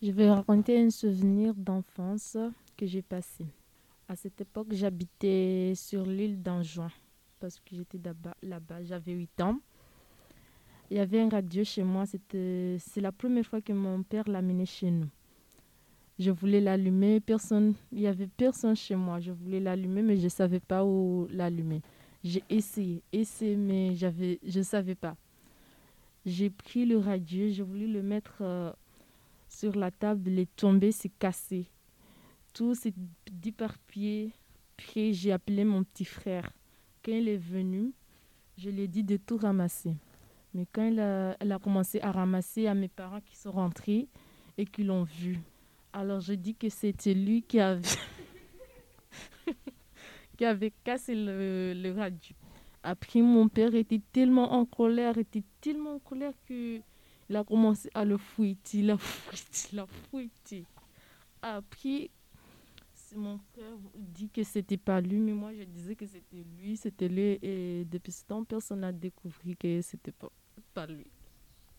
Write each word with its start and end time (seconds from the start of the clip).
Je 0.00 0.12
vais 0.12 0.30
raconter 0.30 0.80
un 0.80 0.90
souvenir 0.90 1.54
d'enfance 1.56 2.36
que 2.76 2.86
j'ai 2.86 3.02
passé. 3.02 3.44
À 4.08 4.14
cette 4.14 4.40
époque, 4.40 4.68
j'habitais 4.70 5.72
sur 5.74 6.06
l'île 6.06 6.40
d'Anjouan 6.40 6.88
parce 7.40 7.58
que 7.58 7.74
j'étais 7.74 7.98
là-bas. 8.42 8.84
J'avais 8.84 9.12
8 9.12 9.40
ans. 9.40 9.58
Il 10.88 10.98
y 10.98 11.00
avait 11.00 11.20
un 11.20 11.28
radio 11.28 11.64
chez 11.64 11.82
moi. 11.82 12.04
C'est 12.06 13.00
la 13.00 13.10
première 13.10 13.44
fois 13.44 13.60
que 13.60 13.72
mon 13.72 14.04
père 14.04 14.28
l'amenait 14.28 14.66
chez 14.66 14.92
nous. 14.92 15.08
Je 16.20 16.30
voulais 16.30 16.60
l'allumer. 16.60 17.18
Personne, 17.18 17.74
il 17.90 17.98
n'y 17.98 18.06
avait 18.06 18.28
personne 18.28 18.76
chez 18.76 18.94
moi. 18.94 19.18
Je 19.18 19.32
voulais 19.32 19.58
l'allumer, 19.58 20.02
mais 20.02 20.16
je 20.16 20.24
ne 20.24 20.28
savais 20.28 20.60
pas 20.60 20.84
où 20.84 21.26
l'allumer. 21.32 21.82
J'ai 22.22 22.44
essayé, 22.48 23.02
essayé, 23.12 23.56
mais 23.56 23.96
je 23.96 24.58
ne 24.58 24.62
savais 24.62 24.94
pas. 24.94 25.16
J'ai 26.24 26.50
pris 26.50 26.86
le 26.86 26.98
radio, 26.98 27.48
j'ai 27.50 27.62
voulu 27.64 27.92
le 27.92 28.02
mettre 28.02 28.36
euh, 28.42 28.72
sur 29.48 29.74
la 29.74 29.90
table, 29.90 30.30
il 30.30 30.38
est 30.38 30.56
tombé, 30.56 30.92
c'est 30.92 31.08
cassé. 31.08 31.66
Tout 32.52 32.74
s'est 32.74 32.94
déparpillé. 33.30 34.32
Puis 34.76 35.14
j'ai 35.14 35.32
appelé 35.32 35.64
mon 35.64 35.82
petit 35.82 36.04
frère. 36.04 36.52
Quand 37.04 37.12
il 37.12 37.28
est 37.28 37.36
venu, 37.36 37.92
je 38.56 38.70
lui 38.70 38.82
ai 38.82 38.88
dit 38.88 39.02
de 39.02 39.16
tout 39.16 39.36
ramasser. 39.36 39.94
Mais 40.54 40.66
quand 40.72 40.82
elle 40.82 41.00
a, 41.00 41.36
elle 41.40 41.52
a 41.52 41.58
commencé 41.58 42.00
à 42.00 42.12
ramasser 42.12 42.66
à 42.66 42.74
mes 42.74 42.88
parents 42.88 43.20
qui 43.20 43.36
sont 43.36 43.52
rentrés 43.52 44.08
et 44.56 44.64
qui 44.64 44.84
l'ont 44.84 45.04
vu, 45.04 45.40
alors 45.92 46.20
je 46.20 46.32
dis 46.34 46.54
que 46.54 46.68
c'était 46.68 47.14
lui 47.14 47.42
qui 47.42 47.60
avait, 47.60 47.82
qui 50.36 50.44
avait 50.44 50.72
cassé 50.84 51.14
le, 51.14 51.74
le. 51.74 51.94
Après, 52.82 53.20
mon 53.20 53.48
père 53.48 53.74
était 53.74 54.00
tellement 54.12 54.52
en 54.52 54.64
colère, 54.64 55.18
était 55.18 55.44
tellement 55.60 55.96
en 55.96 55.98
colère 55.98 56.32
que 56.46 56.80
il 57.28 57.36
a 57.36 57.44
commencé 57.44 57.90
à 57.94 58.04
le 58.04 58.16
fouetter, 58.16 58.78
il 58.78 58.90
a 58.90 58.96
fouetté, 58.96 59.68
il 59.72 59.78
a 59.78 59.86
fouetté. 59.86 60.64
Après, 61.42 62.10
mon 63.14 63.38
frère 63.38 63.76
dit 63.94 64.28
que 64.28 64.42
c'était 64.42 64.76
pas 64.76 65.00
lui, 65.00 65.18
mais 65.18 65.32
moi 65.32 65.52
je 65.54 65.62
disais 65.64 65.94
que 65.94 66.06
c'était 66.06 66.44
lui, 66.58 66.76
c'était 66.76 67.08
lui. 67.08 67.38
Et 67.42 67.84
depuis 67.84 68.12
ce 68.12 68.24
temps, 68.24 68.44
personne 68.44 68.80
n'a 68.80 68.92
découvert 68.92 69.56
que 69.58 69.80
c'était 69.82 70.12
pas, 70.12 70.30
pas 70.74 70.86
lui. 70.86 71.06